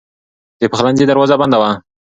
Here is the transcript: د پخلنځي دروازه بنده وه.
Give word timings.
د 0.59 0.61
پخلنځي 0.71 1.05
دروازه 1.07 1.35
بنده 1.41 1.57
وه. 1.61 1.71